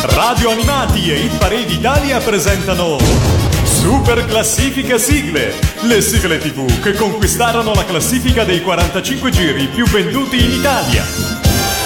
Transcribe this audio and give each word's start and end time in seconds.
Radio 0.00 0.50
Animati 0.50 1.10
e 1.10 1.24
Hit 1.24 1.38
Parade 1.38 1.72
Italia 1.72 2.18
presentano 2.20 2.98
Super 3.64 4.24
Classifica 4.26 4.96
Sigle, 4.96 5.52
le 5.82 6.00
sigle 6.00 6.38
TV 6.38 6.80
che 6.80 6.92
conquistarono 6.92 7.74
la 7.74 7.84
classifica 7.84 8.44
dei 8.44 8.62
45 8.62 9.30
giri 9.30 9.66
più 9.66 9.84
venduti 9.86 10.44
in 10.44 10.52
Italia. 10.52 11.04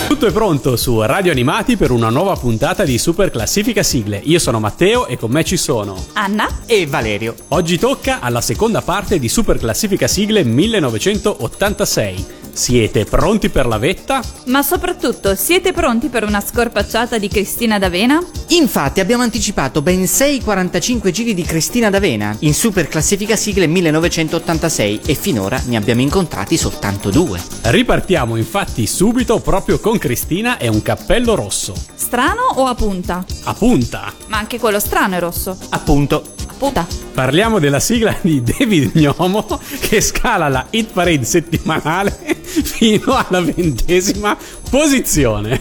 Tutto 0.09 0.27
è 0.27 0.31
pronto 0.31 0.77
su 0.77 1.01
Radio 1.01 1.33
Animati 1.33 1.79
per 1.79 1.91
una 1.91 2.11
nuova 2.11 2.35
puntata 2.37 2.85
di 2.85 2.99
Super 2.99 3.31
Classifica 3.31 3.83
Sigle. 3.83 4.21
Io 4.25 4.39
sono 4.39 4.61
Matteo 4.61 5.07
e 5.07 5.17
con 5.17 5.31
me 5.31 5.43
ci 5.43 5.57
sono 5.57 5.97
Anna 6.13 6.47
e 6.67 6.87
Valerio. 6.87 7.35
Oggi 7.49 7.79
tocca 7.79 8.21
alla 8.21 8.43
seconda 8.43 8.83
parte 8.83 9.19
di 9.19 9.31
Super 9.31 9.57
Classifica 9.57 10.07
Sigle 10.07 10.45
1986. 10.45 12.42
Siete 12.55 13.07
pronti 13.07 13.49
per 13.49 13.67
la 13.67 13.79
vetta? 13.79 14.23
Ma 14.47 14.63
soprattutto, 14.63 15.35
siete 15.35 15.73
pronti 15.73 16.09
per 16.09 16.25
una 16.25 16.41
scorpacciata 16.41 17.17
di 17.17 17.27
Cristina 17.27 17.79
D'Avena? 17.79 18.23
Infatti 18.49 19.01
abbiamo 19.01 19.23
anticipato 19.23 19.81
ben 19.81 20.07
6 20.07 20.43
45 20.43 21.11
giri 21.11 21.33
di 21.33 21.45
Cristina 21.45 21.89
D'Avena 21.89 22.37
in 22.41 22.53
Super 22.53 22.89
Classifica 22.89 23.37
Sigle 23.37 23.67
1986 23.67 25.01
e 25.07 25.15
finora 25.15 25.61
ne 25.65 25.77
abbiamo 25.77 26.03
incontrati 26.03 26.59
soltanto 26.59 27.09
due. 27.09 27.43
Ripartiamo 27.63 28.37
infatti 28.37 28.87
subito 28.87 29.41
proprio 29.41 29.81
con 29.81 29.97
Cristina 29.97 30.59
e 30.59 30.69
un 30.69 30.83
cappello 30.83 31.35
rosso. 31.35 31.73
Strano 31.95 32.43
o 32.57 32.67
a 32.67 32.75
punta? 32.75 33.25
A 33.45 33.55
punta. 33.55 34.13
Ma 34.27 34.37
anche 34.37 34.59
quello 34.59 34.79
strano 34.79 35.17
è 35.17 35.19
rosso. 35.21 35.57
Appunto. 35.71 36.42
A 36.63 36.65
punta. 36.65 36.87
Parliamo 37.13 37.59
della 37.59 37.81
sigla 37.81 38.17
di 38.21 38.41
David 38.41 38.93
Gnomo 38.95 39.45
che 39.81 40.01
scala 40.01 40.47
la 40.47 40.65
hit 40.71 40.93
parade 40.93 41.25
settimanale 41.25 42.17
fino 42.45 43.17
alla 43.17 43.41
ventesima 43.41 44.37
posizione. 44.71 45.61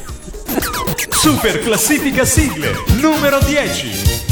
Super 1.10 1.60
classifica 1.60 2.24
sigle 2.24 2.84
numero 3.00 3.40
10. 3.40 4.31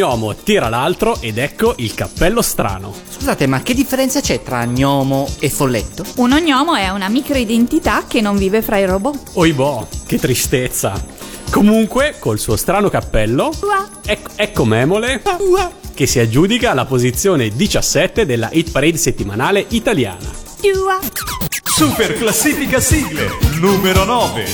Un 0.00 0.06
ognomo 0.06 0.34
tira 0.34 0.70
l'altro 0.70 1.20
ed 1.20 1.36
ecco 1.36 1.74
il 1.76 1.92
cappello 1.92 2.40
strano. 2.40 2.94
Scusate, 3.10 3.46
ma 3.46 3.60
che 3.60 3.74
differenza 3.74 4.22
c'è 4.22 4.42
tra 4.42 4.64
gnomo 4.64 5.28
e 5.40 5.50
folletto? 5.50 6.06
Un 6.16 6.32
ognomo 6.32 6.74
è 6.74 6.88
una 6.88 7.10
microidentità 7.10 8.04
che 8.08 8.22
non 8.22 8.38
vive 8.38 8.62
fra 8.62 8.78
i 8.78 8.86
robot. 8.86 9.32
Oibò, 9.34 9.86
che 10.06 10.18
tristezza. 10.18 10.98
Comunque, 11.50 12.14
col 12.18 12.38
suo 12.38 12.56
strano 12.56 12.88
cappello, 12.88 13.52
ecco, 14.06 14.30
ecco 14.36 14.64
Memole 14.64 15.20
che 15.92 16.06
si 16.06 16.18
aggiudica 16.18 16.72
la 16.72 16.86
posizione 16.86 17.50
17 17.50 18.24
della 18.24 18.48
hit 18.52 18.70
parade 18.70 18.96
settimanale 18.96 19.66
italiana. 19.68 20.30
Super 21.62 22.14
classifica 22.14 22.80
sigle 22.80 23.28
numero 23.60 24.04
9. 24.04 24.44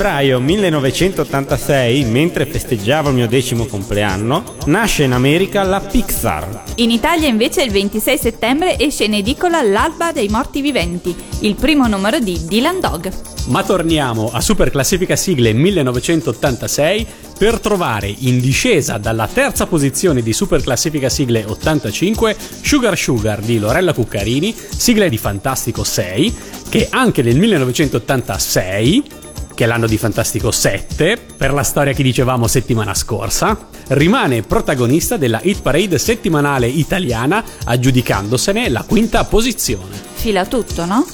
febbraio 0.00 0.40
1986, 0.40 2.04
mentre 2.06 2.46
festeggiavo 2.46 3.10
il 3.10 3.16
mio 3.16 3.28
decimo 3.28 3.66
compleanno, 3.66 4.56
nasce 4.64 5.02
in 5.02 5.12
America 5.12 5.62
la 5.62 5.78
Pixar. 5.78 6.62
In 6.76 6.90
Italia 6.90 7.28
invece 7.28 7.64
il 7.64 7.70
26 7.70 8.16
settembre 8.16 8.78
esce 8.78 9.04
in 9.04 9.12
edicola 9.12 9.60
L'alba 9.60 10.10
dei 10.10 10.28
morti 10.28 10.62
viventi, 10.62 11.14
il 11.40 11.54
primo 11.54 11.86
numero 11.86 12.18
di 12.18 12.40
Dylan 12.46 12.80
Dog. 12.80 13.12
Ma 13.48 13.62
torniamo 13.62 14.30
a 14.32 14.40
Super 14.40 14.70
Classifica 14.70 15.16
Sigle 15.16 15.52
1986 15.52 17.06
per 17.36 17.60
trovare 17.60 18.14
in 18.20 18.40
discesa 18.40 18.96
dalla 18.96 19.28
terza 19.30 19.66
posizione 19.66 20.22
di 20.22 20.32
Super 20.32 20.62
Classifica 20.62 21.10
Sigle 21.10 21.44
85 21.46 22.36
Sugar 22.62 22.96
Sugar 22.96 23.40
di 23.40 23.58
Lorella 23.58 23.92
Cuccarini, 23.92 24.54
sigla 24.54 25.08
di 25.08 25.18
Fantastico 25.18 25.84
6, 25.84 26.34
che 26.70 26.88
anche 26.90 27.20
nel 27.20 27.38
1986 27.38 29.18
che 29.60 29.66
è 29.66 29.68
l'anno 29.68 29.86
di 29.86 29.98
Fantastico 29.98 30.50
7, 30.50 31.18
per 31.36 31.52
la 31.52 31.62
storia 31.62 31.92
che 31.92 32.02
dicevamo 32.02 32.46
settimana 32.46 32.94
scorsa, 32.94 33.68
rimane 33.88 34.40
protagonista 34.40 35.18
della 35.18 35.38
hit 35.42 35.60
parade 35.60 35.98
settimanale 35.98 36.66
italiana, 36.66 37.44
aggiudicandosene 37.64 38.70
la 38.70 38.84
quinta 38.88 39.22
posizione. 39.24 40.00
Fila 40.14 40.46
tutto, 40.46 40.86
no? 40.86 41.06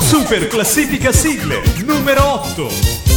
Super 0.00 0.48
classifica 0.48 1.12
sigle 1.12 1.62
numero 1.84 2.42
8. 2.42 3.11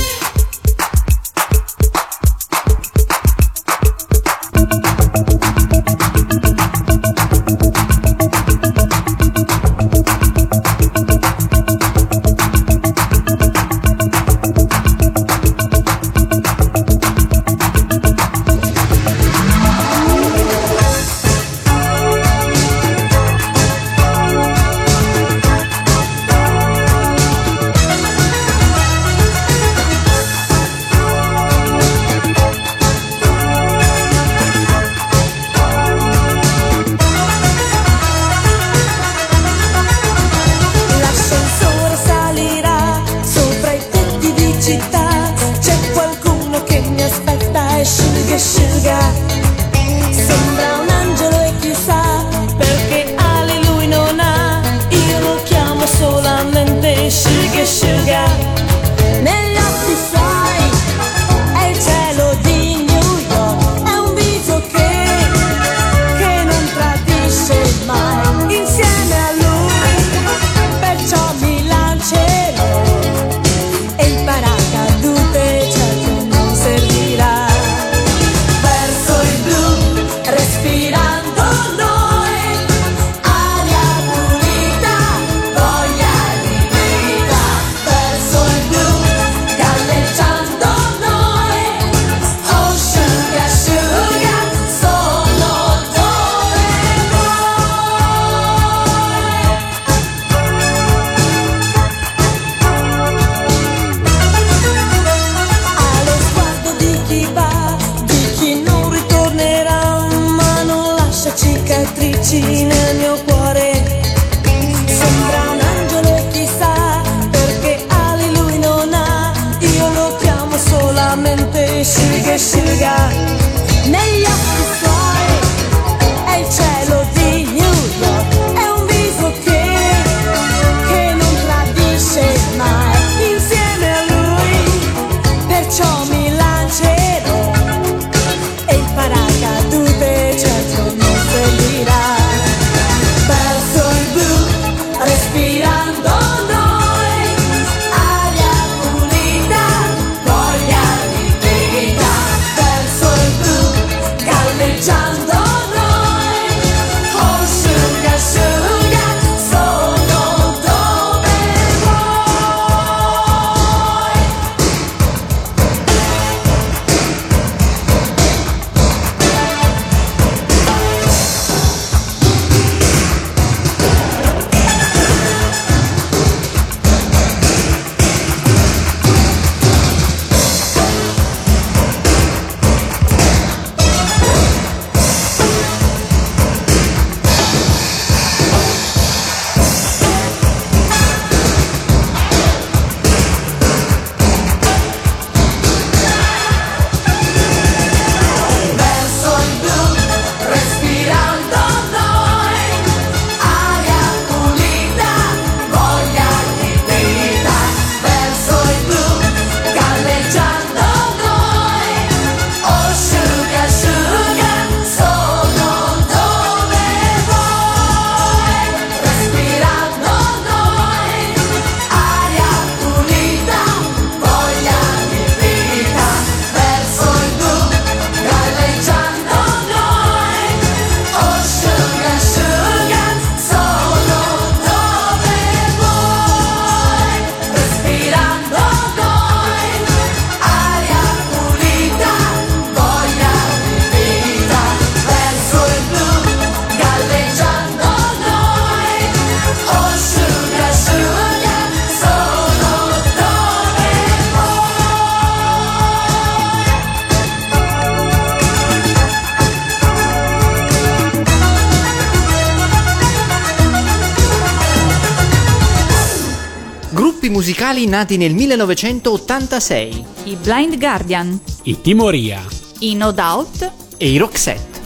Musicali 267.56 267.88
nati 267.88 268.18
nel 268.18 268.34
1986. 268.34 270.06
I 270.26 270.36
Blind 270.36 270.78
Guardian, 270.78 271.40
I 271.64 271.80
Timoria. 271.80 272.44
i 272.80 272.96
No 272.96 273.12
Doubt. 273.12 273.72
E 273.96 274.10
i 274.10 274.18
Roxette. 274.18 274.82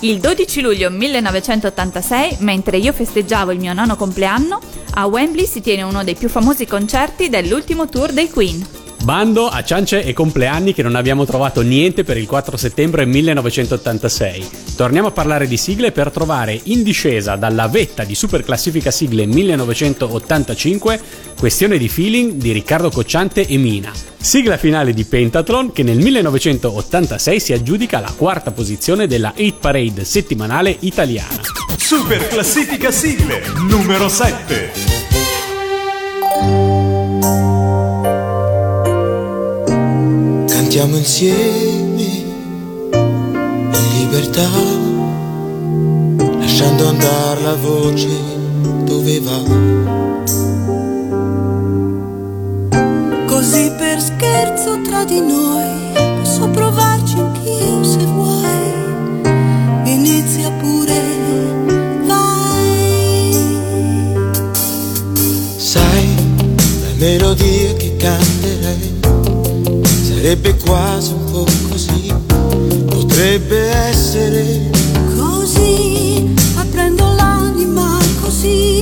Il 0.00 0.18
12 0.18 0.60
luglio 0.60 0.90
1986, 0.90 2.38
mentre 2.40 2.78
io 2.78 2.92
festeggiavo 2.92 3.52
il 3.52 3.60
mio 3.60 3.72
nono 3.72 3.94
compleanno, 3.94 4.60
a 4.94 5.06
Wembley 5.06 5.46
si 5.46 5.60
tiene 5.60 5.82
uno 5.82 6.02
dei 6.02 6.16
più 6.16 6.28
famosi 6.28 6.66
concerti 6.66 7.28
dell'ultimo 7.28 7.88
tour 7.88 8.12
dei 8.12 8.28
Queen. 8.28 8.66
Bando 9.02 9.48
a 9.48 9.62
ciance 9.62 10.02
e 10.02 10.12
compleanni 10.12 10.74
che 10.74 10.82
non 10.82 10.94
abbiamo 10.94 11.24
trovato 11.24 11.62
niente 11.62 12.04
per 12.04 12.16
il 12.16 12.26
4 12.26 12.56
settembre 12.56 13.06
1986. 13.06 14.50
Torniamo 14.76 15.08
a 15.08 15.12
parlare 15.12 15.46
di 15.46 15.56
sigle 15.56 15.92
per 15.92 16.10
trovare 16.10 16.58
in 16.64 16.82
discesa 16.82 17.36
dalla 17.36 17.68
vetta 17.68 18.04
di 18.04 18.14
Super 18.14 18.44
Classifica 18.44 18.90
Sigle 18.90 19.26
1985 19.26 21.00
Questione 21.38 21.78
di 21.78 21.88
feeling 21.88 22.32
di 22.32 22.50
Riccardo 22.50 22.90
Cocciante 22.90 23.46
e 23.46 23.56
Mina. 23.56 23.92
Sigla 24.16 24.56
finale 24.56 24.92
di 24.92 25.04
Pentathlon 25.04 25.72
che 25.72 25.84
nel 25.84 25.98
1986 25.98 27.40
si 27.40 27.52
aggiudica 27.52 28.00
la 28.00 28.12
quarta 28.16 28.50
posizione 28.50 29.06
della 29.06 29.32
Hit 29.36 29.58
Parade 29.60 30.04
settimanale 30.04 30.76
italiana. 30.80 31.40
Super 31.76 32.26
classifica 32.26 32.90
sigle 32.90 33.40
numero 33.68 34.08
7. 34.08 36.67
Cantiamo 40.78 41.02
insieme 41.02 42.02
in 42.92 43.70
libertà, 43.98 44.48
lasciando 46.38 46.86
andare 46.86 47.42
la 47.42 47.56
voce 47.56 48.08
dove 48.84 49.20
va. 49.20 49.42
Così 53.26 53.72
per 53.76 54.00
scherzo 54.00 54.80
tra 54.82 55.02
di 55.02 55.18
noi 55.18 55.66
posso 56.20 56.48
provarci 56.48 57.18
anch'io 57.18 57.82
se 57.82 58.04
vuoi. 58.04 58.72
Inizia 59.82 60.48
pure, 60.52 61.02
vai. 62.06 63.32
Sai, 65.56 66.14
la 66.82 66.94
melodia 66.98 67.72
che 67.72 67.96
canterei 67.96 68.37
sarebbe 70.28 70.54
quasi 70.56 71.12
un 71.12 71.24
po' 71.30 71.46
così, 71.70 72.14
potrebbe 72.84 73.58
essere 73.88 74.68
Così 75.16 76.34
aprendo 76.54 77.14
l'anima 77.14 77.96
così, 78.20 78.78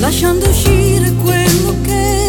lasciando 0.00 0.48
uscire 0.48 1.12
quello 1.22 1.74
che 1.82 2.26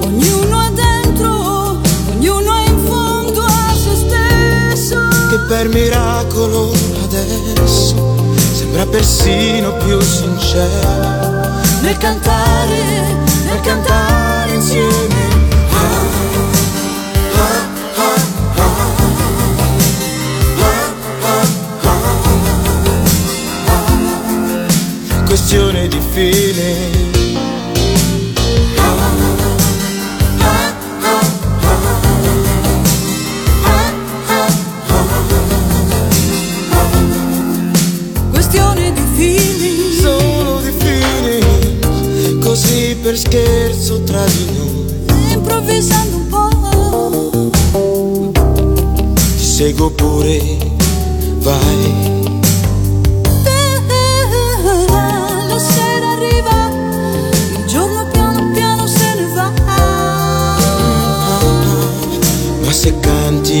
ognuno 0.00 0.58
ha 0.58 0.70
dentro, 0.70 1.80
ognuno 2.12 2.56
è 2.56 2.66
in 2.66 2.78
fondo 2.86 3.42
a 3.44 3.74
se 3.74 3.94
stesso. 4.06 4.98
che 5.28 5.38
per 5.46 5.68
miracolo 5.68 6.72
adesso 7.04 8.24
sembra 8.54 8.86
persino 8.86 9.76
più 9.84 10.00
sincero. 10.00 11.48
Nel 11.82 11.98
cantare, 11.98 13.16
nel 13.44 13.60
cantare 13.60 14.54
insieme. 14.54 15.09
Questione 25.30 25.86
di 25.86 26.00
fine. 26.10 26.74
Questione 38.32 38.92
di 38.92 39.02
fili. 39.14 40.00
Solo 40.00 40.60
di 40.62 40.72
fine, 40.76 42.38
così 42.40 42.96
per 43.00 43.16
scherzo 43.16 44.02
tra 44.02 44.24
di 44.24 44.46
noi. 44.56 45.32
improvvisando 45.32 46.16
un 46.16 46.28
po'. 46.28 47.50
Ti 49.36 49.44
seguo 49.44 49.90
pure, 49.90 50.58
vai. 51.38 52.29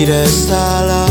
Canti 0.00 0.04
resta 0.04 0.84
là. 0.84 1.08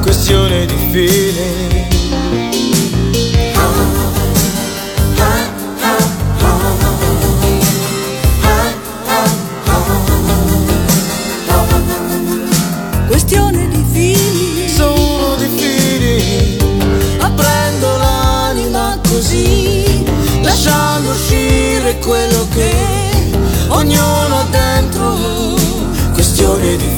Questione 0.00 0.66
di 0.66 0.76
fine. 0.90 1.81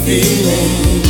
Fine. 0.04 1.00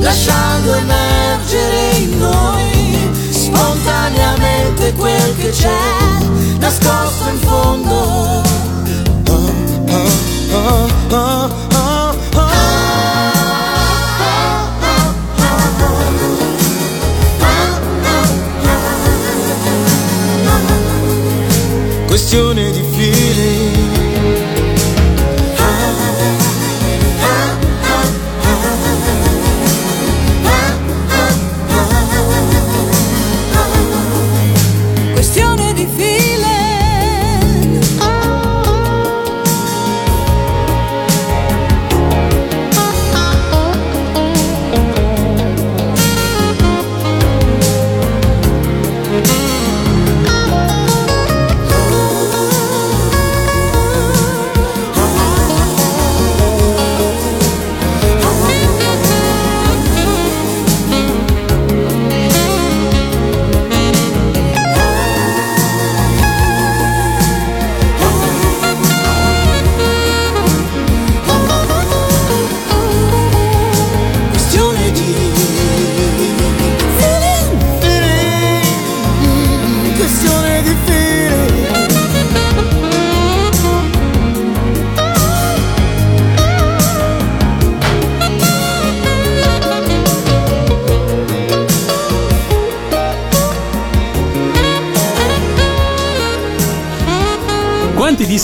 Lasciando 0.00 0.74
emergere 0.74 1.96
in 1.96 2.18
noi 2.18 3.10
spontaneamente 3.30 4.92
quel 4.92 5.34
che 5.36 5.48
c'è 5.48 6.18
nascosto 6.58 7.28
in 7.30 7.38
fondo. 7.38 8.42
Oh, 9.30 9.52
oh, 9.88 10.08
oh, 10.52 10.88
oh, 11.08 11.63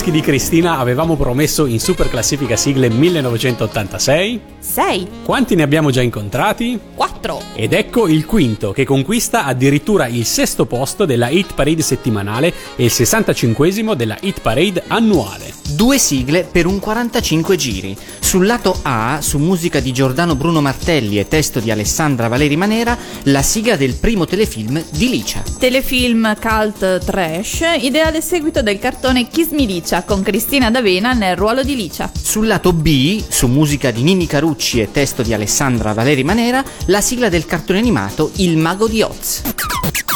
dischi 0.01 0.17
di 0.17 0.25
Cristina 0.25 0.79
avevamo 0.79 1.15
promesso 1.15 1.67
in 1.67 1.79
Super 1.79 2.09
Classifica 2.09 2.55
Sigle 2.55 2.89
1986? 2.89 4.41
6, 4.57 5.07
Quanti 5.23 5.53
ne 5.53 5.61
abbiamo 5.61 5.91
già 5.91 6.01
incontrati? 6.01 6.79
4, 6.95 7.41
Ed 7.53 7.73
ecco 7.73 8.07
il 8.07 8.25
quinto, 8.25 8.71
che 8.71 8.83
conquista 8.83 9.45
addirittura 9.45 10.07
il 10.07 10.25
sesto 10.25 10.65
posto 10.65 11.05
della 11.05 11.29
Hit 11.29 11.53
Parade 11.53 11.83
settimanale 11.83 12.51
e 12.75 12.85
il 12.85 12.89
65 12.89 13.95
della 13.95 14.17
Hit 14.19 14.41
Parade 14.41 14.83
annuale. 14.87 15.53
Due 15.75 15.99
sigle 15.99 16.47
per 16.51 16.65
un 16.65 16.79
45 16.79 17.55
giri. 17.55 17.95
Sul 18.31 18.45
lato 18.45 18.79
A, 18.83 19.19
su 19.21 19.39
musica 19.39 19.81
di 19.81 19.91
Giordano 19.91 20.37
Bruno 20.37 20.61
Martelli 20.61 21.19
e 21.19 21.27
testo 21.27 21.59
di 21.59 21.69
Alessandra 21.69 22.29
Valeri 22.29 22.55
Manera, 22.55 22.97
la 23.23 23.41
sigla 23.41 23.75
del 23.75 23.95
primo 23.95 24.23
telefilm 24.23 24.81
di 24.89 25.09
Licia. 25.09 25.43
telefilm 25.59 26.37
cult 26.39 27.03
trash, 27.03 27.61
ideale 27.81 28.21
seguito 28.21 28.61
del 28.61 28.79
cartone 28.79 29.27
Kiss 29.27 29.49
Me 29.49 29.65
Licia 29.65 30.03
con 30.03 30.21
Cristina 30.21 30.71
D'Avena 30.71 31.11
nel 31.11 31.35
ruolo 31.35 31.61
di 31.61 31.75
Licia. 31.75 32.09
Sul 32.21 32.47
lato 32.47 32.71
B, 32.71 33.21
su 33.27 33.47
musica 33.47 33.91
di 33.91 34.01
Nini 34.01 34.27
Carucci 34.27 34.79
e 34.79 34.89
testo 34.93 35.23
di 35.23 35.33
Alessandra 35.33 35.91
Valeri 35.91 36.23
Manera, 36.23 36.63
la 36.85 37.01
sigla 37.01 37.27
del 37.27 37.45
cartone 37.45 37.79
animato 37.79 38.31
Il 38.35 38.55
Mago 38.55 38.87
di 38.87 39.01
Oz. 39.01 39.41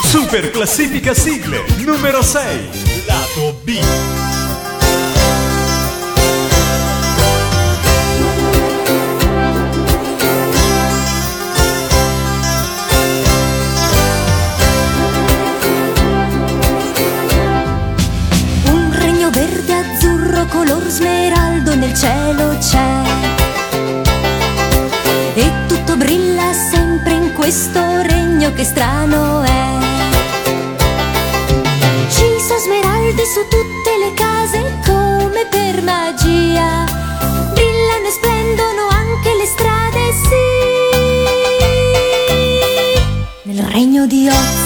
Super 0.05 0.51
classifica 0.51 1.13
sigle 1.13 1.65
numero 1.83 2.23
6. 2.23 2.69
Lato 3.07 3.59
B. 3.61 4.34
cielo 21.95 22.57
c'è. 22.59 23.03
E 25.35 25.51
tutto 25.67 25.95
brilla 25.95 26.51
sempre 26.53 27.13
in 27.13 27.33
questo 27.33 27.79
regno 28.01 28.53
che 28.53 28.63
strano 28.65 29.41
è. 29.43 29.77
Ci 32.09 32.25
sono 32.45 32.59
smeraldi 32.59 33.23
su 33.25 33.41
tutte 33.47 33.97
le 33.97 34.13
case 34.13 34.79
come 34.85 35.47
per 35.49 35.81
magia. 35.81 36.83
Brillano 37.53 38.07
e 38.07 38.11
splendono 38.11 38.87
anche 38.89 39.33
le 39.35 39.45
strade, 39.45 40.13
sì. 40.27 40.53
Nel 43.43 43.63
regno 43.71 44.05
di 44.05 44.27
Oz 44.27 44.64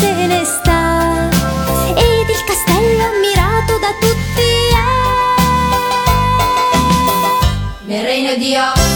se 0.00 0.26
ne 0.26 0.44
sta. 0.44 1.28
Ed 1.94 2.28
il 2.28 2.42
castello 2.50 3.02
ammirato 3.10 3.78
da 3.84 3.92
tutti 4.00 4.48
è. 4.72 4.90
Nel 7.84 8.04
regno 8.04 8.34
di 8.36 8.56
Oz. 8.56 8.88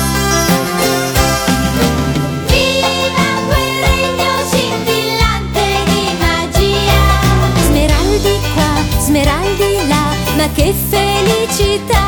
Smeraldi 7.66 8.34
qua, 8.54 8.72
smeraldi 8.98 9.70
là, 9.88 10.04
ma 10.36 10.46
che 10.54 10.72
felicità 10.90 12.04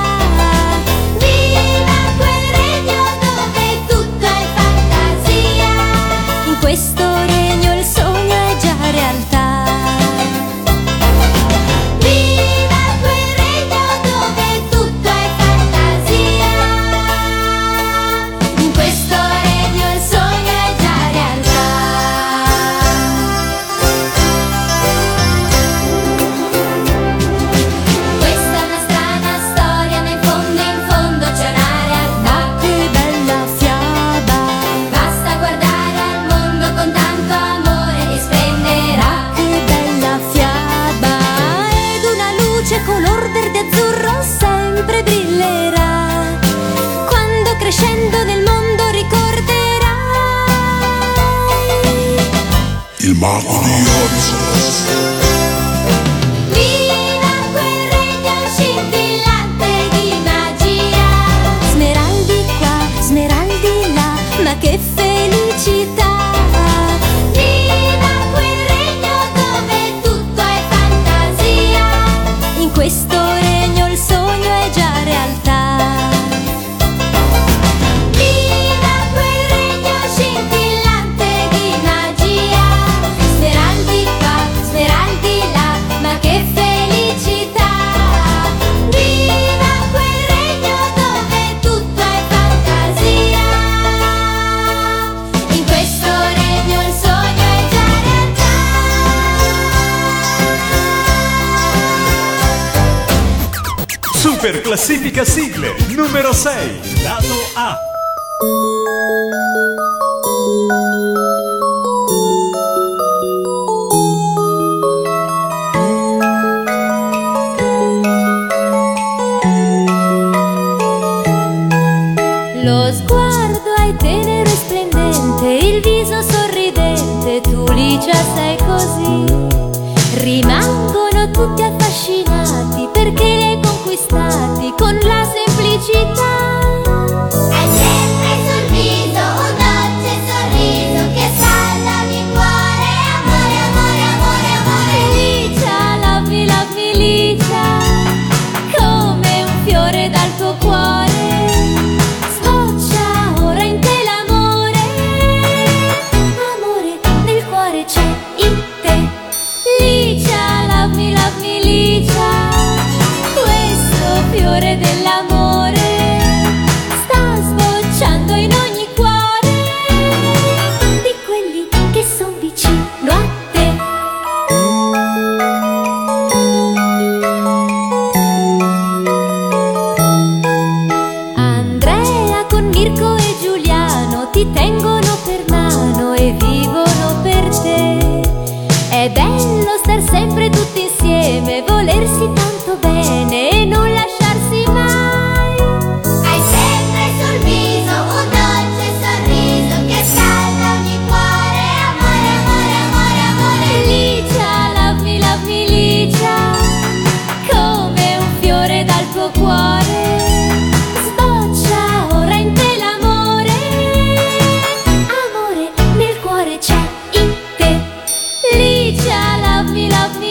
Love 219.77 219.85
me, 219.85 219.91
love 219.91 220.21
me. 220.21 220.26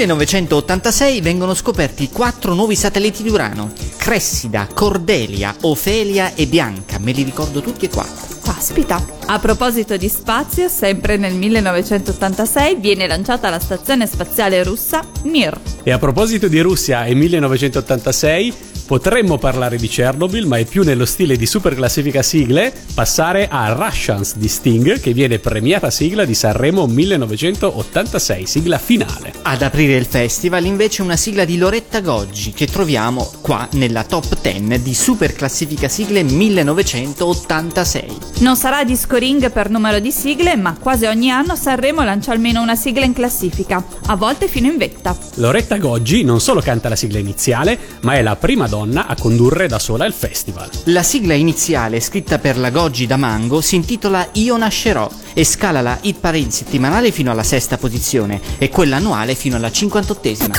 1986 0.00 1.20
vengono 1.20 1.52
scoperti 1.52 2.08
quattro 2.08 2.54
nuovi 2.54 2.74
satelliti 2.74 3.22
di 3.22 3.28
Urano: 3.28 3.70
Cressida, 3.98 4.66
Cordelia, 4.72 5.54
Ofelia 5.62 6.34
e 6.34 6.46
Bianca. 6.46 6.98
Me 6.98 7.12
li 7.12 7.22
ricordo 7.22 7.60
tutti 7.60 7.84
e 7.84 7.90
quattro. 7.90 8.38
Caspita. 8.42 9.04
A 9.26 9.38
proposito 9.38 9.98
di 9.98 10.08
spazio, 10.08 10.68
sempre 10.68 11.18
nel 11.18 11.34
1986 11.34 12.76
viene 12.76 13.06
lanciata 13.06 13.50
la 13.50 13.60
stazione 13.60 14.06
spaziale 14.06 14.62
russa 14.62 15.04
Mir. 15.24 15.60
E 15.82 15.90
a 15.90 15.98
proposito 15.98 16.48
di 16.48 16.60
Russia 16.60 17.04
e 17.04 17.14
1986, 17.14 18.54
potremmo 18.90 19.38
parlare 19.38 19.76
di 19.76 19.86
Chernobyl, 19.86 20.48
ma 20.48 20.58
è 20.58 20.64
più 20.64 20.82
nello 20.82 21.04
stile 21.04 21.36
di 21.36 21.46
super 21.46 21.76
classifica 21.76 22.22
sigle, 22.22 22.72
passare 22.92 23.46
a 23.46 23.72
Russians 23.72 24.34
di 24.34 24.48
Sting, 24.48 24.98
che 24.98 25.12
viene 25.12 25.38
premiata 25.38 25.90
sigla 25.90 26.24
di 26.24 26.34
Sanremo 26.34 26.88
1986, 26.88 28.46
sigla 28.46 28.78
finale. 28.78 29.32
Ad 29.42 29.62
aprire 29.62 29.94
il 29.94 30.06
festival 30.06 30.64
invece 30.64 31.02
una 31.02 31.14
sigla 31.14 31.44
di 31.44 31.56
Loretta 31.56 32.00
Goggi 32.00 32.50
che 32.50 32.66
troviamo 32.66 33.30
qua 33.40 33.68
nella 33.74 34.02
top 34.02 34.40
10 34.40 34.82
di 34.82 34.92
super 34.92 35.34
classifica 35.34 35.86
sigle 35.86 36.24
1986. 36.24 38.16
Non 38.38 38.56
sarà 38.56 38.82
disco 38.82 39.18
ring 39.18 39.52
per 39.52 39.70
numero 39.70 40.00
di 40.00 40.10
sigle, 40.10 40.56
ma 40.56 40.76
quasi 40.76 41.04
ogni 41.04 41.30
anno 41.30 41.54
Sanremo 41.54 42.02
lancia 42.02 42.32
almeno 42.32 42.60
una 42.60 42.74
sigla 42.74 43.04
in 43.04 43.12
classifica, 43.12 43.84
a 44.06 44.16
volte 44.16 44.48
fino 44.48 44.66
in 44.66 44.78
vetta. 44.78 45.16
Loretta 45.34 45.76
Goggi 45.76 46.24
non 46.24 46.40
solo 46.40 46.60
canta 46.60 46.88
la 46.88 46.96
sigla 46.96 47.20
iniziale, 47.20 47.78
ma 48.00 48.14
è 48.14 48.22
la 48.22 48.34
prima 48.34 48.66
donna 48.66 48.78
a 48.82 49.14
condurre 49.16 49.68
da 49.68 49.78
sola 49.78 50.06
il 50.06 50.12
festival. 50.12 50.68
La 50.84 51.02
sigla 51.02 51.34
iniziale 51.34 52.00
scritta 52.00 52.38
per 52.38 52.58
la 52.58 52.70
Goggi 52.70 53.06
da 53.06 53.16
Mango 53.16 53.60
si 53.60 53.76
intitola 53.76 54.28
Io 54.32 54.56
nascerò 54.56 55.08
e 55.34 55.44
scala 55.44 55.80
la 55.80 55.98
hit 56.00 56.18
parade 56.18 56.50
settimanale 56.50 57.10
fino 57.12 57.30
alla 57.30 57.42
sesta 57.42 57.76
posizione 57.76 58.40
e 58.58 58.68
quella 58.68 58.96
annuale 58.96 59.34
fino 59.34 59.56
alla 59.56 59.70
cinquantottesima. 59.70 60.54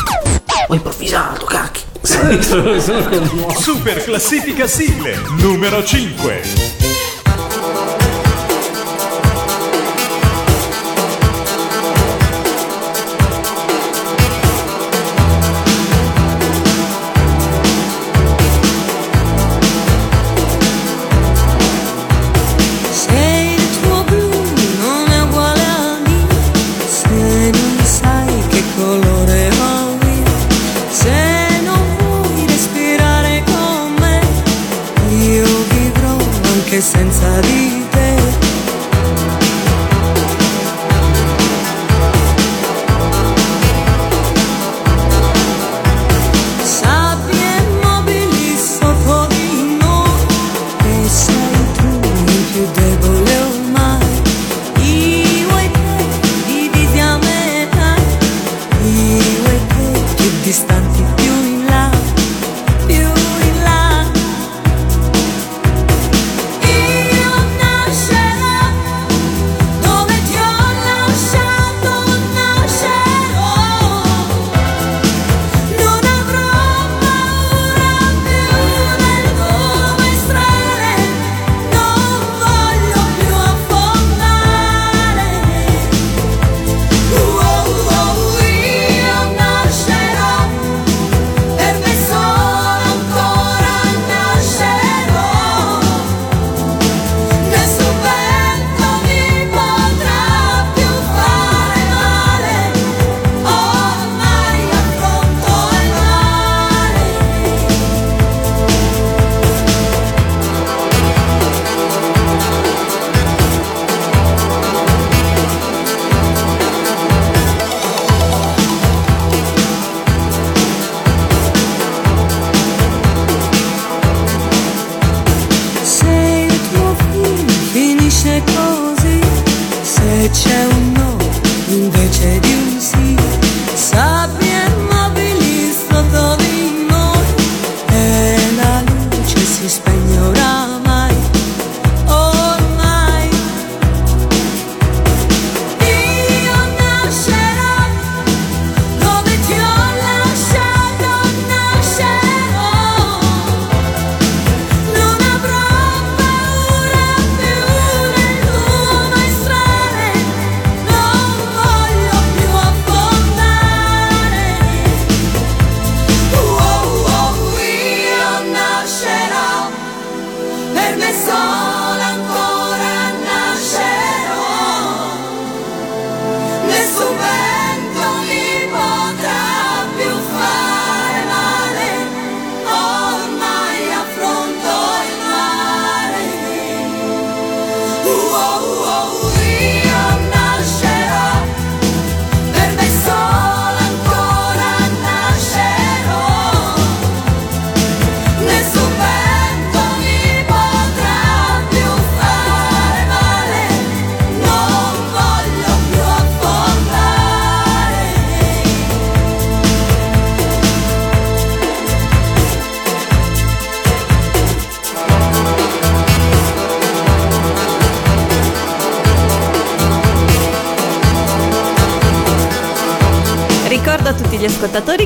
Ho 0.67 0.73
improvvisato, 0.73 1.45
cacchio! 1.45 1.89
Super 3.59 4.03
classifica 4.03 4.67
sigle 4.67 5.17
numero 5.39 5.83
5. 5.83 6.90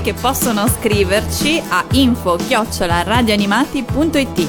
Che 0.05 0.13
possono 0.13 0.67
scriverci 0.67 1.59
a 1.67 1.83
info-radioanimati.it 1.89 4.47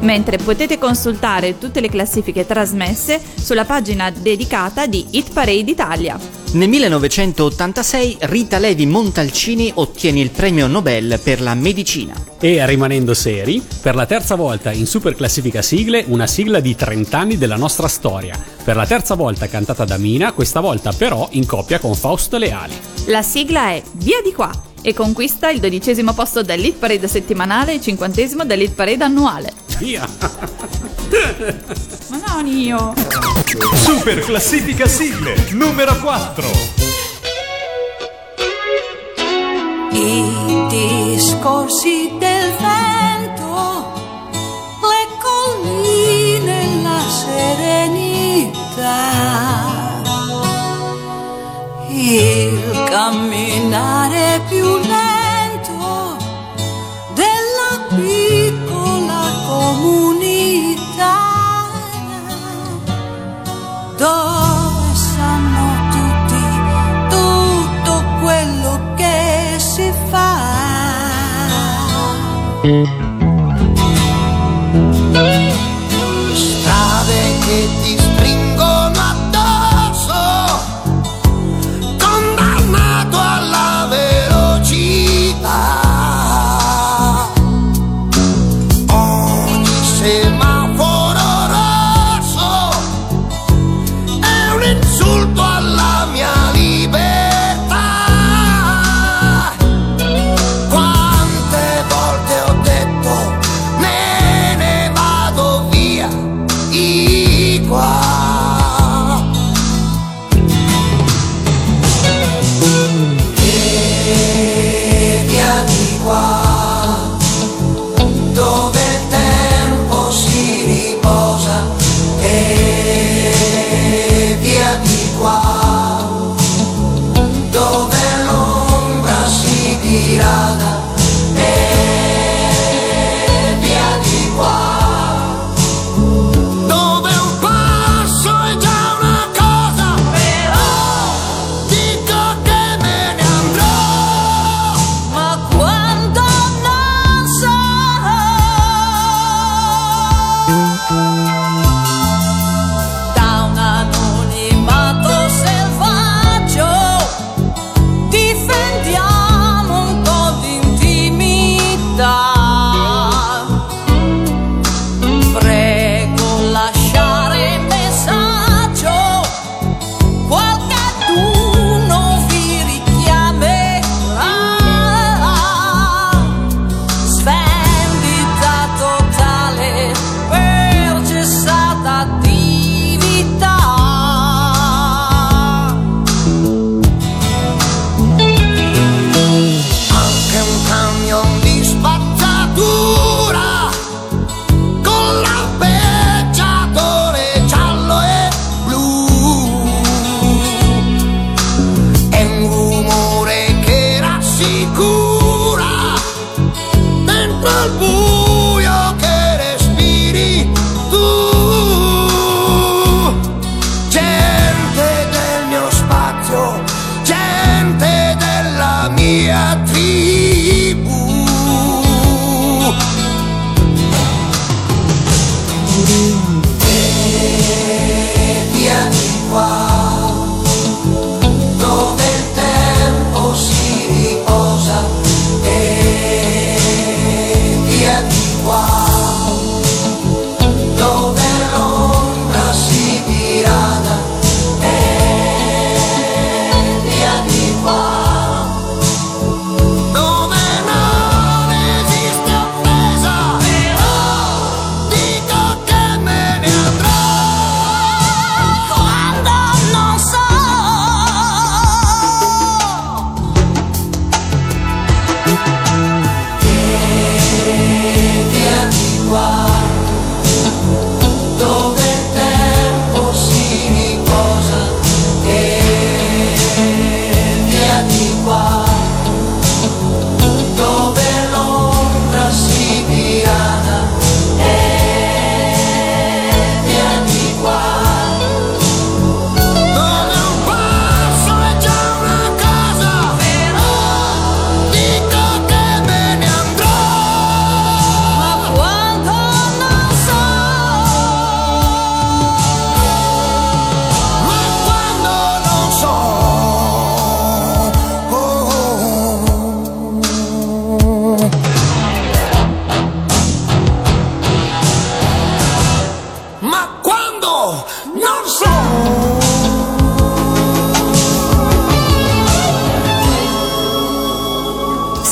mentre 0.00 0.36
potete 0.36 0.76
consultare 0.76 1.56
tutte 1.56 1.80
le 1.80 1.88
classifiche 1.88 2.44
trasmesse 2.44 3.18
sulla 3.34 3.64
pagina 3.64 4.10
dedicata 4.10 4.86
di 4.86 5.06
Hit 5.12 5.32
Parade 5.32 5.70
Italia. 5.70 6.18
Nel 6.52 6.68
1986 6.68 8.18
Rita 8.20 8.58
Levi 8.58 8.84
Montalcini 8.84 9.72
ottiene 9.74 10.20
il 10.20 10.30
premio 10.30 10.66
Nobel 10.66 11.18
per 11.22 11.40
la 11.40 11.54
medicina. 11.54 12.12
E 12.38 12.66
rimanendo 12.66 13.14
seri, 13.14 13.66
per 13.80 13.94
la 13.94 14.04
terza 14.04 14.34
volta 14.34 14.72
in 14.72 14.86
Super 14.86 15.14
Classifica 15.14 15.62
Sigle, 15.62 16.04
una 16.08 16.26
sigla 16.26 16.60
di 16.60 16.74
30 16.74 17.18
anni 17.18 17.38
della 17.38 17.56
nostra 17.56 17.88
storia. 17.88 18.38
Per 18.62 18.76
la 18.76 18.84
terza 18.86 19.14
volta 19.14 19.48
cantata 19.48 19.86
da 19.86 19.96
Mina, 19.96 20.32
questa 20.32 20.60
volta 20.60 20.92
però 20.92 21.28
in 21.32 21.46
coppia 21.46 21.78
con 21.78 21.94
Fausto 21.94 22.36
Leali. 22.36 22.74
La 23.06 23.22
sigla 23.22 23.70
è 23.70 23.82
Via 23.94 24.20
di 24.22 24.34
qua 24.34 24.67
e 24.82 24.94
conquista 24.94 25.50
il 25.50 25.60
dodicesimo 25.60 26.12
posto 26.14 26.42
dell'Hit 26.42 26.76
Parade 26.76 27.08
settimanale 27.08 27.72
e 27.72 27.74
il 27.76 27.80
cinquantesimo 27.80 28.44
dell'Hit 28.44 28.74
Parade 28.74 29.04
annuale. 29.04 29.52
Via! 29.78 30.08
Ma 32.08 32.20
non 32.26 32.46
io! 32.46 32.94
Super 33.74 34.20
classifica 34.20 34.86
sigle 34.86 35.46
numero 35.50 35.96
4. 35.96 36.86
I 39.90 40.66
discorsi 40.68 42.12
del 42.18 42.52
vento, 42.58 43.92
le 44.80 45.06
colline, 45.20 46.82
la 46.82 47.00
serenità, 47.08 48.56
camminare 52.88 54.40
più 54.48 54.78
lento 54.78 55.17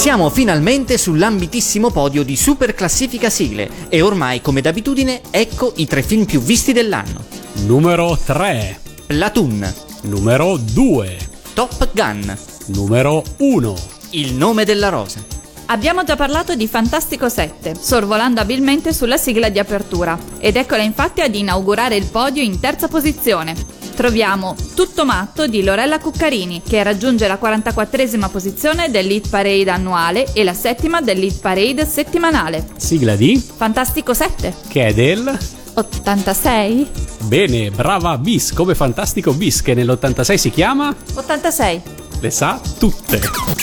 Siamo 0.06 0.30
finalmente 0.30 0.98
sull'ambitissimo 0.98 1.90
podio 1.90 2.22
di 2.22 2.36
Super 2.36 2.74
Classifica 2.74 3.28
Sigle 3.28 3.68
e 3.88 4.02
ormai, 4.02 4.40
come 4.40 4.60
d'abitudine, 4.60 5.20
ecco 5.32 5.72
i 5.78 5.86
tre 5.88 6.04
film 6.04 6.26
più 6.26 6.40
visti 6.40 6.72
dell'anno. 6.72 7.24
Numero 7.64 8.16
3. 8.16 8.78
Platoon, 9.04 9.74
Numero 10.02 10.58
2. 10.58 11.18
Top 11.54 11.88
Gun, 11.92 12.38
Numero 12.66 13.24
1. 13.38 13.76
Il 14.10 14.34
nome 14.34 14.64
della 14.64 14.90
rosa. 14.90 15.18
Abbiamo 15.66 16.04
già 16.04 16.14
parlato 16.14 16.54
di 16.54 16.68
Fantastico 16.68 17.28
7, 17.28 17.74
sorvolando 17.76 18.40
abilmente 18.40 18.92
sulla 18.92 19.16
sigla 19.16 19.48
di 19.48 19.58
apertura, 19.58 20.16
ed 20.38 20.54
eccola 20.54 20.82
infatti 20.84 21.20
ad 21.20 21.34
inaugurare 21.34 21.96
il 21.96 22.06
podio 22.06 22.44
in 22.44 22.60
terza 22.60 22.86
posizione. 22.86 23.56
Troviamo 23.96 24.54
Tutto 24.74 25.06
matto 25.06 25.46
di 25.46 25.64
Lorella 25.64 25.98
Cuccarini, 25.98 26.60
che 26.62 26.82
raggiunge 26.82 27.26
la 27.26 27.38
44esima 27.42 28.30
posizione 28.30 28.90
dell'Hit 28.90 29.30
Parade 29.30 29.70
annuale 29.70 30.32
e 30.34 30.44
la 30.44 30.52
settima 30.52 31.00
dell'Hit 31.00 31.40
Parade 31.40 31.86
settimanale. 31.86 32.66
Sigla 32.76 33.16
di 33.16 33.42
Fantastico 33.56 34.12
7, 34.12 34.54
che 34.68 34.88
è 34.88 34.94
del 34.94 35.38
86, 35.72 36.88
Bene, 37.22 37.70
brava 37.70 38.18
Bis, 38.18 38.52
come 38.52 38.74
fantastico 38.74 39.32
Bis 39.32 39.62
che 39.62 39.72
nell'86 39.72 40.34
si 40.34 40.50
chiama? 40.50 40.94
86. 41.14 41.82
Le 42.20 42.30
sa 42.30 42.60
tutte. 42.78 43.20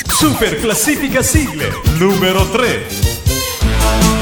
Super 0.08 0.60
classifica 0.60 1.22
sigle 1.22 1.70
numero 2.00 2.50
3. 2.50 4.13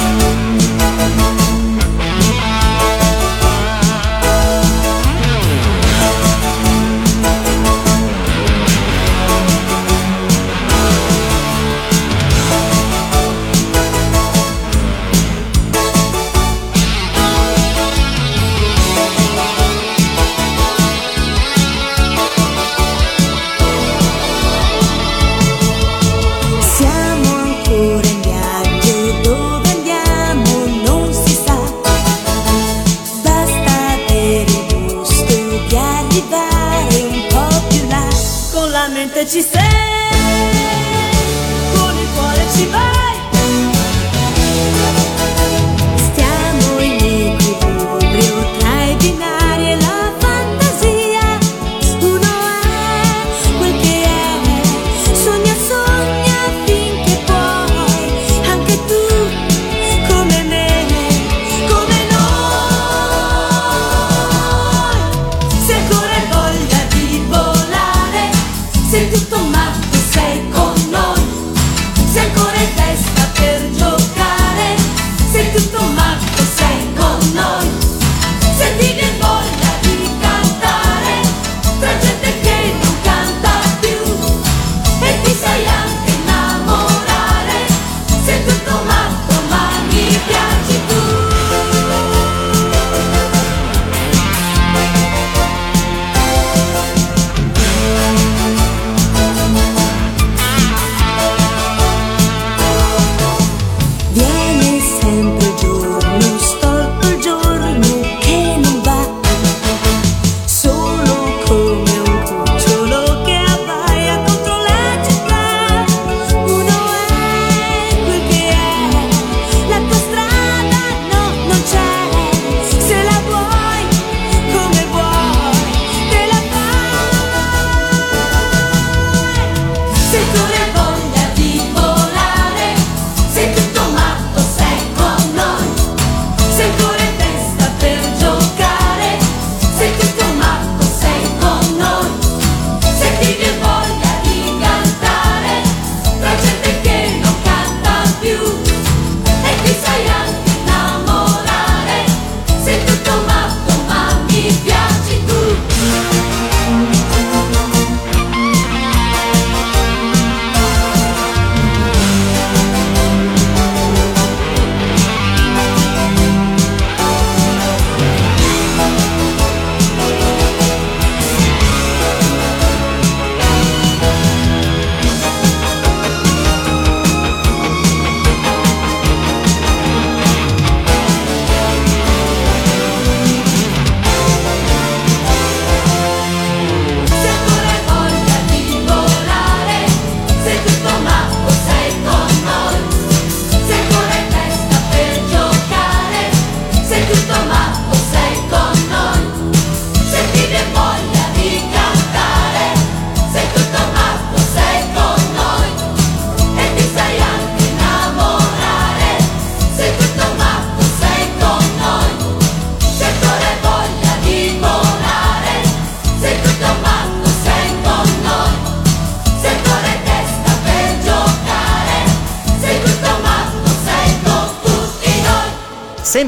La 39.33 39.39
mente 39.39 39.70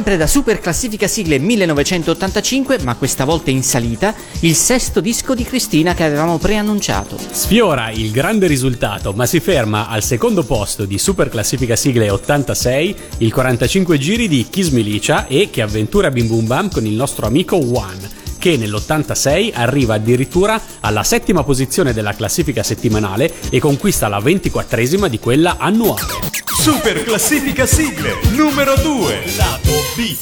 Sempre 0.03 0.19
da 0.19 0.27
Super 0.27 0.59
Classifica 0.59 1.07
Sigle 1.07 1.39
1985, 1.39 2.79
ma 2.83 2.95
questa 2.95 3.23
volta 3.23 3.51
in 3.51 3.63
salita, 3.63 4.13
il 4.41 4.53
sesto 4.53 4.99
disco 4.99 5.33
di 5.33 5.45
Cristina 5.45 5.93
che 5.93 6.03
avevamo 6.03 6.37
preannunciato. 6.39 7.17
Sfiora 7.31 7.89
il 7.89 8.11
grande 8.11 8.47
risultato, 8.47 9.13
ma 9.13 9.25
si 9.25 9.39
ferma 9.39 9.87
al 9.87 10.03
secondo 10.03 10.43
posto 10.43 10.83
di 10.83 10.97
Super 10.97 11.29
Classifica 11.29 11.77
Sigle 11.77 12.09
86, 12.09 12.95
il 13.19 13.31
45 13.31 13.97
giri 13.97 14.27
di 14.27 14.45
Kiss 14.49 14.71
Milicia 14.71 15.25
e 15.25 15.49
Che 15.49 15.61
avventura 15.61 16.11
Bim 16.11 16.27
Bum 16.27 16.47
Bam 16.47 16.69
con 16.69 16.85
il 16.85 16.95
nostro 16.95 17.25
amico 17.25 17.55
One, 17.55 18.22
che 18.43 18.57
nell'86 18.57 19.51
arriva 19.53 19.93
addirittura 19.93 20.61
alla 20.81 21.03
settima 21.03 21.45
posizione 21.45 21.93
della 21.93 22.13
classifica 22.13 22.61
settimanale 22.61 23.31
e 23.49 23.57
conquista 23.61 24.09
la 24.09 24.19
ventiquattresima 24.19 25.07
di 25.07 25.17
quella 25.17 25.55
annuale. 25.57 26.01
Super 26.43 27.05
classifica 27.05 27.65
sigle 27.65 28.15
numero 28.31 28.75
2 28.75 29.23
Lato 29.37 29.71
B 29.95 30.17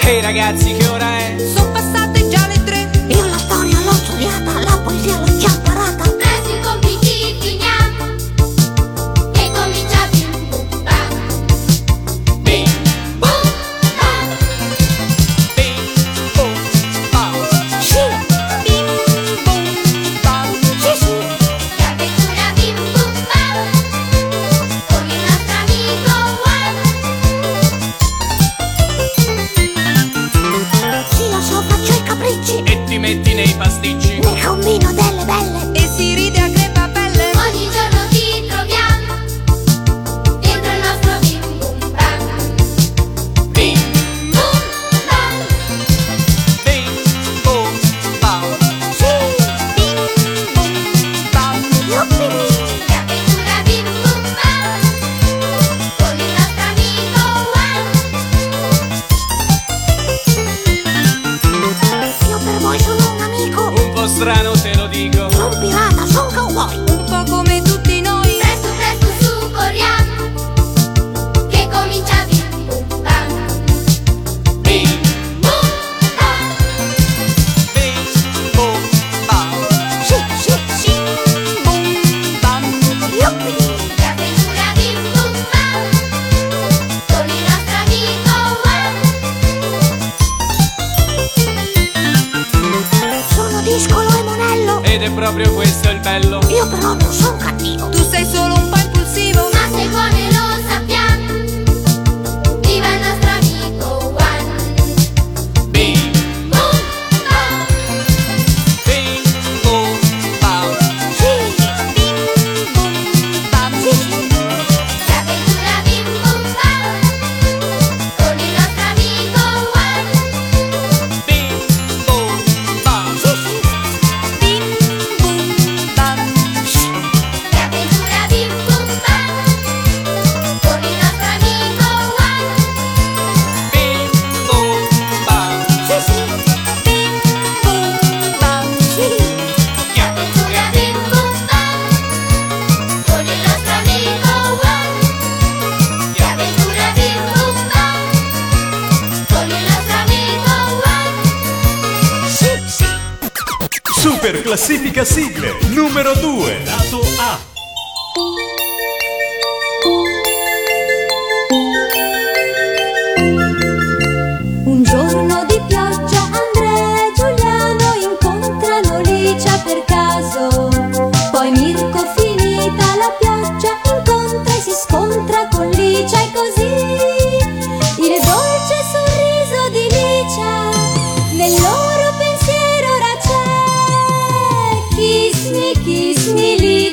Ehi 0.00 0.16
hey 0.16 0.20
ragazzi 0.22 0.74
che 0.74 0.88
ora 0.88 1.06
è? 1.06 1.61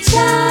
Sunshine. 0.10 0.48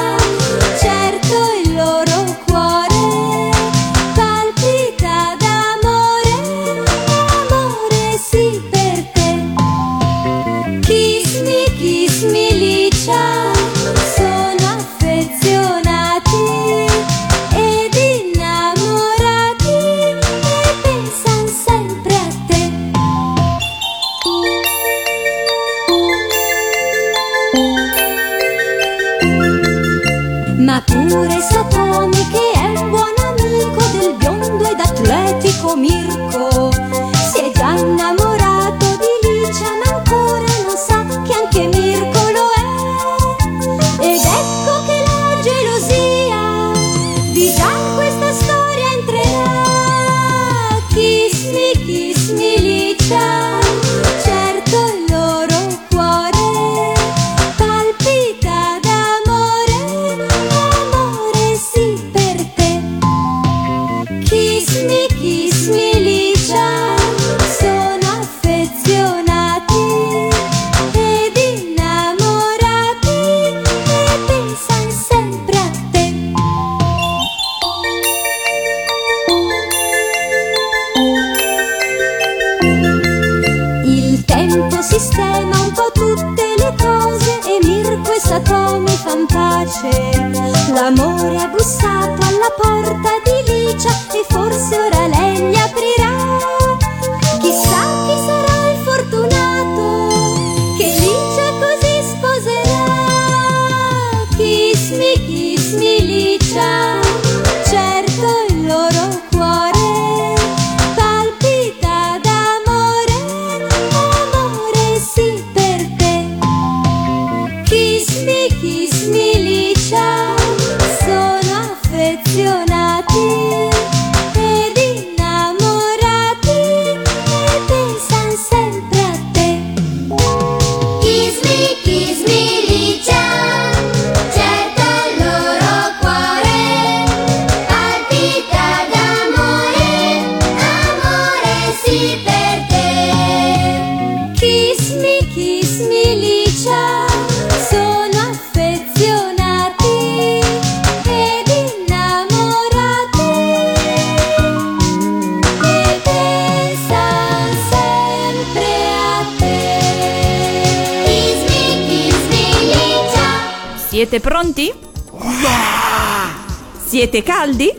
Siete 166.88 167.22
caldi? 167.22 167.70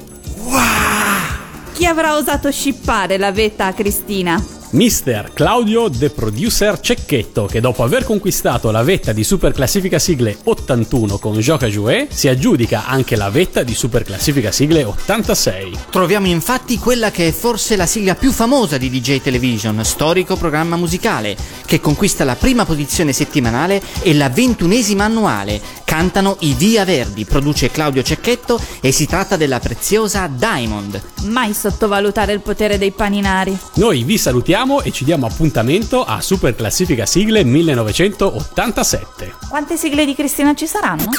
Chi 1.74 1.84
avrà 1.88 2.16
osato 2.16 2.52
scippare 2.52 3.18
la 3.18 3.32
vetta 3.32 3.66
a 3.66 3.74
Cristina? 3.74 4.40
Mister 4.72 5.32
Claudio 5.34 5.90
The 5.90 6.12
Producer 6.12 6.80
Cecchetto, 6.80 7.48
che 7.48 7.60
dopo 7.60 7.82
aver 7.82 8.04
conquistato 8.04 8.70
la 8.70 8.84
vetta 8.84 9.14
di 9.14 9.24
Super 9.24 9.52
Classifica 9.52 9.98
Sigle 9.98 10.38
81 10.44 11.18
con 11.18 11.40
Gioca 11.40 11.66
Jouet, 11.66 12.12
si 12.12 12.28
aggiudica 12.28 12.86
anche 12.86 13.16
la 13.16 13.32
vetta 13.32 13.64
di 13.64 13.74
Super 13.74 14.04
Classifica 14.04 14.52
Sigle 14.52 14.84
86. 14.84 15.72
Troviamo 15.90 16.28
infatti 16.28 16.78
quella 16.78 17.10
che 17.10 17.30
è 17.30 17.32
forse 17.32 17.76
la 17.76 17.88
sigla 17.88 18.14
più 18.14 18.32
famosa 18.32 18.78
di 18.78 18.92
DJ 18.92 19.22
Television, 19.22 19.84
storico 19.84 20.36
programma 20.36 20.76
musicale, 20.76 21.36
che 21.66 21.80
conquista 21.80 22.24
la 22.24 22.36
prima 22.36 22.64
posizione 22.64 23.12
settimanale 23.12 23.82
e 24.02 24.14
la 24.14 24.30
ventunesima 24.30 25.06
annuale. 25.06 25.60
Cantano 25.84 26.38
i 26.42 26.54
Via 26.54 26.86
Verdi, 26.86 27.26
produce 27.26 27.72
Claudio 27.72 28.04
Cecchetto 28.04 28.62
e 28.82 28.92
si 28.92 29.08
tratta 29.08 29.36
della 29.36 29.60
preziosa 29.60 30.28
Diamond. 30.28 31.02
Mai 31.24 31.56
sottovalutare 31.56 32.34
il 32.34 32.42
potere 32.42 32.78
dei 32.78 32.92
paninari. 32.92 33.58
Noi 33.76 34.04
vi 34.04 34.20
salutiamo 34.20 34.58
e 34.60 34.92
ci 34.92 35.06
diamo 35.06 35.26
appuntamento 35.26 36.04
a 36.04 36.20
Super 36.20 36.54
Classifica 36.54 37.06
Sigle 37.06 37.46
1987. 37.46 39.36
Quante 39.48 39.78
sigle 39.78 40.04
di 40.04 40.14
Cristina 40.14 40.54
ci 40.54 40.68
saranno? 40.68 41.12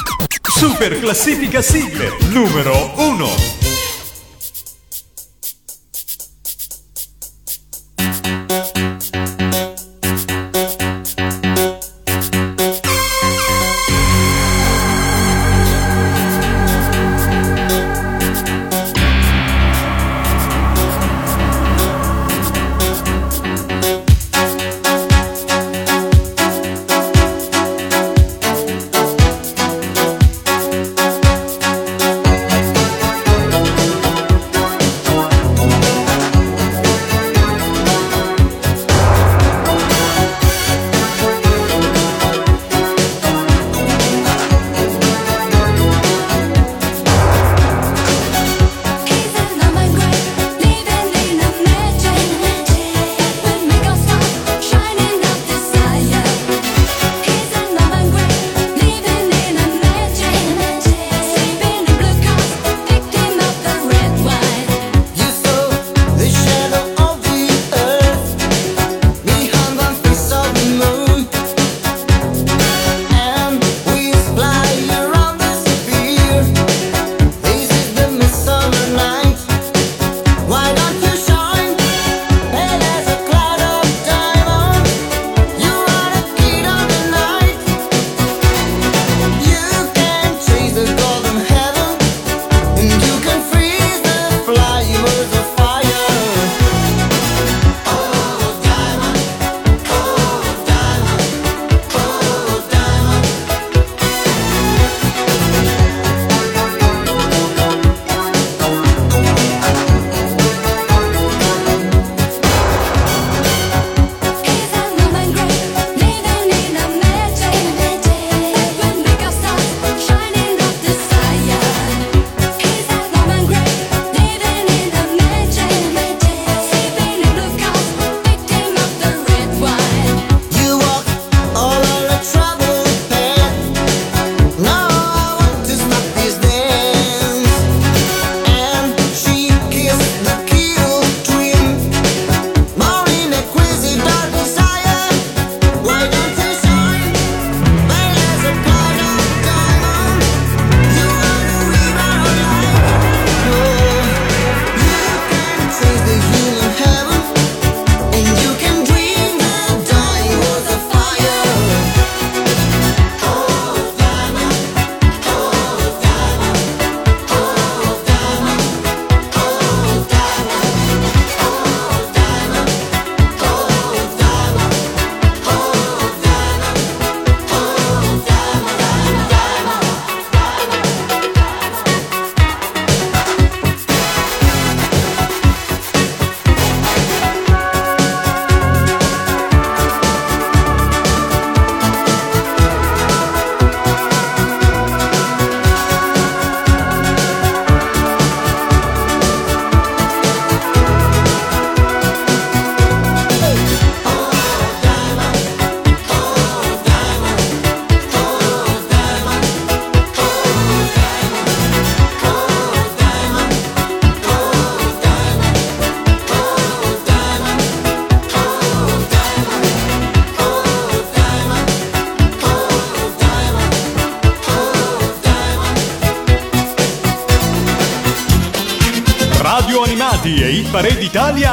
Super 0.43 0.99
classifica 0.99 1.59
sigle 1.59 2.17
numero 2.29 2.91
1. 2.97 3.70